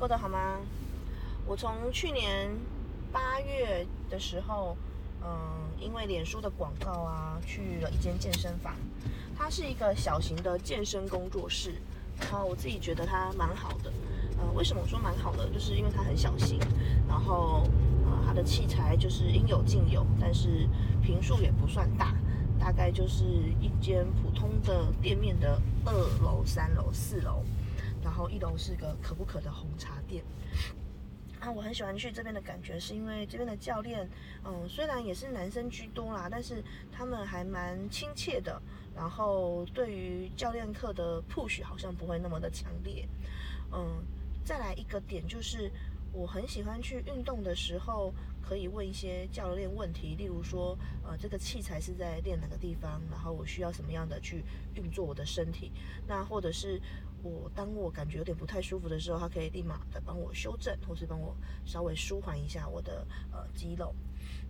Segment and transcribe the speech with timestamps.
[0.00, 0.56] 过得好吗？
[1.46, 2.48] 我从去年
[3.12, 4.74] 八月的时候，
[5.22, 5.28] 嗯，
[5.78, 8.74] 因为脸书的广告啊，去了一间健身房，
[9.36, 11.74] 它是一个小型的健身工作室，
[12.18, 13.92] 然后我自己觉得它蛮好的。
[14.38, 15.46] 呃，为什么我说蛮好的？
[15.50, 16.58] 就是因为它很小型，
[17.06, 17.62] 然后
[18.06, 20.66] 呃，它的器材就是应有尽有，但是
[21.02, 22.14] 平数也不算大。
[22.58, 23.24] 大概就是
[23.60, 25.92] 一间普通的店面的二
[26.22, 27.42] 楼、三楼、四楼，
[28.02, 30.24] 然后一楼是个可不可的红茶店。
[31.40, 34.08] 啊，我很喜欢去这边的感觉，是因为这边的教练，
[34.44, 36.62] 嗯，虽然也是男生居多啦，但是
[36.92, 38.60] 他们还蛮亲切的。
[38.94, 43.08] 然后对于教练课的 push 好像不会那么的强烈。
[43.72, 44.04] 嗯，
[44.44, 45.70] 再来一个点就是。
[46.12, 55.72] 我很喜欢去运动的时候，可以问一些教练问题，例如说，呃，这个器材是在练哪个地方，然后我需要什么样的去运作我的身体，
[56.06, 56.80] 那或者是
[57.22, 63.94] 我当我感觉有点不太舒服的时候，他可以立马的帮我修正，或是帮我稍微舒缓一下我的呃肌肉。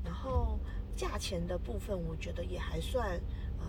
[0.02, 0.58] 然后
[0.96, 3.20] 价钱的部分，我觉得也还算
[3.58, 3.66] 呃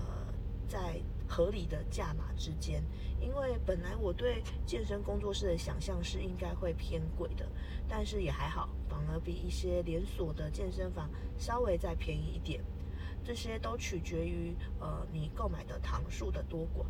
[0.68, 1.02] 在。
[1.32, 2.84] 合理的价码之间，
[3.22, 7.48] 因为本来我对健身工作室的想象是应该会偏贵的，
[7.88, 12.62] 但是也还好，反而比一些连锁的健身房稍微再便宜一点。
[13.24, 16.84] 这些都取决于呃你购买的堂数的多寡。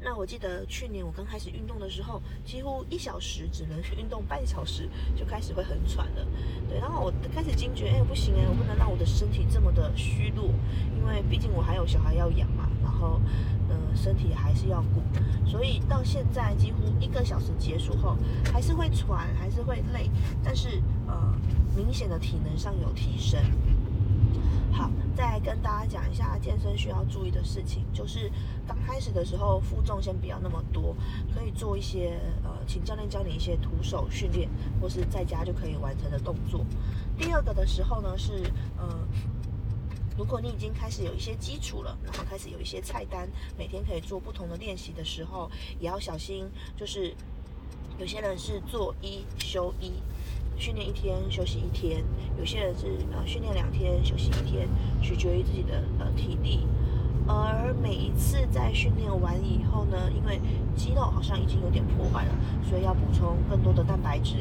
[0.00, 6.26] 那我记得去年我刚开始运动的时候，几乎一小时只能 运动半小时，就开始会很喘了。
[6.68, 10.50] 对，然后我开始惊觉，哎，不行哎，我不能让我的身体这么的虚弱，
[10.96, 13.20] 因为毕竟我还有小孩要养嘛，然后，
[13.68, 15.02] 呃，身体还是要顾。
[15.48, 18.16] 所以到现在几乎一个小时结束后，
[18.52, 20.10] 还是会喘，还是会累，
[20.44, 21.34] 但是呃，
[21.74, 23.40] 明显的体能上有提升。
[24.72, 28.30] 好，再跟大家讲一下健身需要注意的事情，就是
[28.66, 30.94] 刚开始的时候负重先不要那么多，
[31.34, 34.48] 可以做一些呃，请教练教你一些徒手训练，
[34.80, 36.64] 或是在家就可以完成的动作。
[37.16, 38.86] 第二个的时候呢是呃，
[40.16, 45.50] 如果你已经开始有一些基础了，然后开始有一些菜单，每天可以做不同的练习的时候，
[45.80, 47.12] 也要小心，就是
[47.98, 49.94] 有些人是做一休一。
[50.58, 52.04] 训练一天，休息一天。
[52.36, 54.68] 有些人是呃训练两天，休息一天，
[55.00, 56.66] 取决于自己的呃体力。
[57.26, 60.40] 而每一次在训练完以后呢，因为
[60.74, 62.34] 肌肉好像已经有点破坏了，
[62.68, 64.36] 所以要补充更多的蛋白质。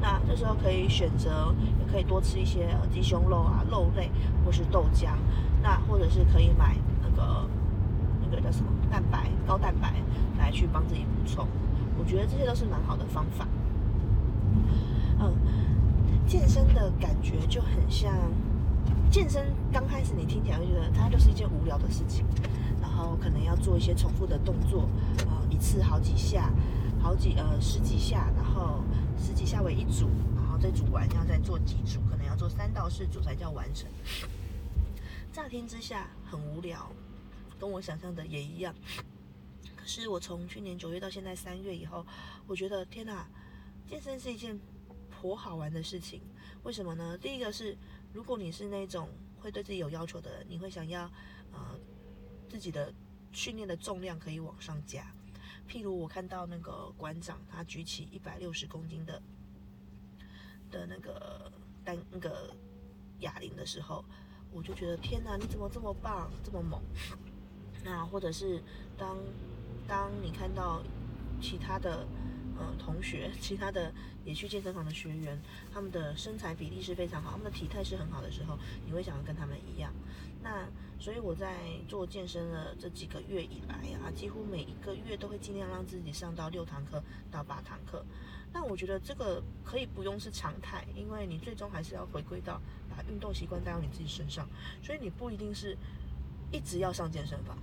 [0.00, 4.10] 那这时候可以选择，也可以多吃一些鸡胸肉啊、肉类
[4.44, 5.08] 或是豆浆。
[5.62, 7.48] 那或者是可以买那个
[8.22, 9.94] 那个叫什么蛋白高蛋白
[10.38, 11.48] 来去帮自己补充。
[11.98, 13.48] 我觉得这些都是蛮好的方法。
[15.18, 15.34] 嗯，
[16.26, 18.12] 健身的感觉就很像
[19.10, 22.24] 健身刚开始，你听起来会觉得它就是一件无聊的事情，
[22.80, 24.82] 然后可能要做一些重复的动作，
[25.28, 26.52] 啊，一次好几下，
[27.00, 28.82] 好几呃十几下，然后
[29.18, 33.88] 十几下为一组，然后再组完要再做几组，可能要做三到四组才叫完成。
[35.32, 36.90] 乍听之下很无聊，
[37.58, 38.74] 跟我想象的也一样。
[39.76, 42.04] 可是我从去年九月到现在三月以后，
[42.46, 43.26] 我觉得天哪，
[43.88, 44.58] 健身是一件。
[45.18, 46.20] 颇好玩的事情，
[46.62, 47.16] 为什么呢？
[47.16, 47.74] 第一个是，
[48.12, 49.08] 如果你是那种
[49.40, 51.10] 会对自己有要求的人，你会想要，
[51.52, 51.58] 呃，
[52.50, 52.92] 自己的
[53.32, 55.10] 训练的重量可以往上加。
[55.66, 59.22] 譬如我看到那个馆长，他举起一百六十公斤的
[60.70, 61.50] 的那个
[61.82, 62.54] 单那个
[63.20, 64.04] 哑铃的时候，
[64.52, 66.82] 我就觉得天哪，你怎么这么棒，这么猛？
[67.82, 68.62] 那或者是
[68.98, 69.16] 当
[69.88, 70.82] 当你看到
[71.40, 72.06] 其他的。
[72.58, 73.92] 嗯，同学，其他的
[74.24, 75.38] 也去健身房的学员，
[75.72, 79.92] 他们的身材比例是非常好，他们的体态是很好的时候，你会想要跟他们一样。
[80.42, 80.66] 那
[80.98, 81.56] 所以我在
[81.88, 88.04] 做健身的这几个月以来啊，几乎每一个月都会尽量让自己上到六堂课到八堂课。
[88.52, 94.48] 那我觉得这个可以不用是常态，因为你最终还是要回归到把运动习惯带到你自己身上，
[94.82, 95.76] 所以你不一定是
[96.50, 97.58] 一直要上健身房。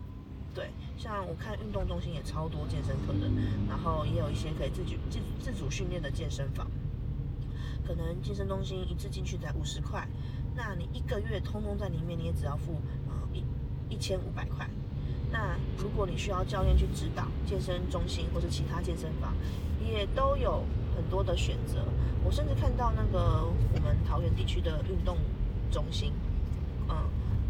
[0.53, 3.27] 对，像我看运动中心也超多健身课的，
[3.67, 6.69] 然后也有一些可以自己自自主训练的健身房。
[7.85, 10.07] 可能健身中心一次进去才五十块，
[10.55, 12.79] 那你一个月通通在里面，你也只要付
[13.09, 13.43] 呃一
[13.93, 14.69] 一千五百块。
[15.31, 19.33] 那如果你需要教练去指导，健身中心或者其他健身房
[19.83, 20.63] 也都有
[20.95, 21.83] 很多的选择。
[22.23, 25.17] 我甚至看到那个我们桃园地区的运动
[25.71, 26.13] 中心，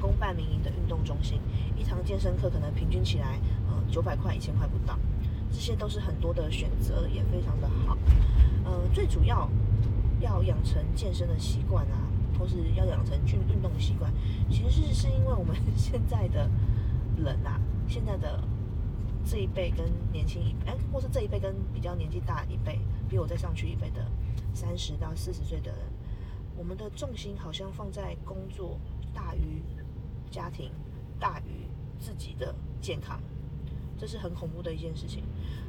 [0.03, 1.39] 公办民营的运动中心，
[1.77, 3.39] 一堂健身课可能平均起来，
[3.69, 5.00] 呃，九百块、一千块不到，
[5.50, 7.97] 这些都是很多的选择，也非常的好。
[8.65, 9.50] 呃，最主要
[10.19, 11.97] 要养成健身的习惯啊，
[12.38, 14.11] 或是要养成去运动的习惯，
[14.50, 16.51] 其实是是因为我们现在的
[17.15, 17.57] 人啊，
[17.88, 18.44] 现在的
[19.23, 22.77] 这一辈跟年轻一哎，或是这一辈跟比较年纪大一辈，
[23.07, 24.06] 比我再上去一辈的
[24.53, 25.79] 三十到四十岁的人，
[26.57, 28.77] 我们的重心好像放在工作
[29.13, 29.63] 大于
[30.33, 30.71] 家庭，
[31.19, 31.68] 大于
[32.00, 33.21] 自己的健康，
[34.00, 35.24] 这是很恐怖的一件事情。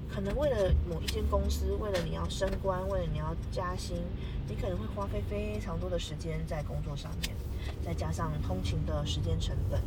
[0.09, 3.99] 可能为了某一间公司，为了你要升官，为了你要加薪，
[4.49, 7.37] 你可能会花费非常多的时间在工作上面，
[7.85, 9.83] 再加上通勤的时间成本，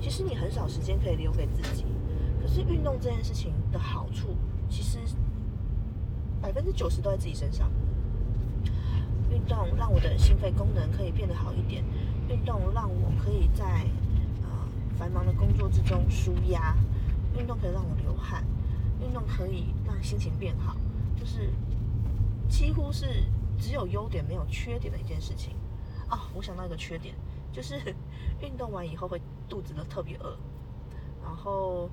[0.00, 1.84] 其实你很少时间可以留给自己。
[2.42, 4.36] 可是运动这件事情的好处，
[4.68, 4.98] 其实
[6.40, 7.70] 百分之九十都在自己身上。
[9.40, 11.82] 运动让我的心肺功能可以变得好一点，
[12.28, 13.86] 运动让我可以在
[14.42, 14.48] 呃
[14.96, 16.76] 繁忙的工作之中舒压，
[17.36, 18.44] 运动可以让我流汗。
[19.00, 20.76] 运动可以让心情变好，
[21.18, 21.50] 就是
[22.50, 23.24] 几乎是
[23.58, 25.56] 只有优点没有缺点的一件事情
[26.06, 26.28] 啊！
[26.34, 27.14] 我想到一个缺点，
[27.50, 27.80] 就是
[28.42, 30.36] 运动完以后会肚子都特别饿，
[31.24, 31.88] 然后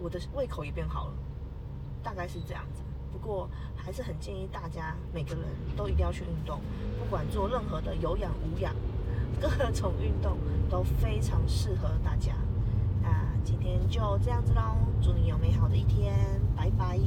[0.00, 1.14] 我的胃口也变好了，
[2.02, 2.82] 大概是这样子。
[3.14, 5.44] 不过还是很建议大家每个人
[5.76, 6.60] 都一定要去运动，
[6.98, 8.74] 不管做任何的有氧无氧，
[9.40, 10.36] 各种运动
[10.68, 12.34] 都非常适合大家。
[13.00, 13.08] 那
[13.44, 16.12] 今天就这样子喽，祝你有美好的一天，
[16.56, 16.98] 拜拜。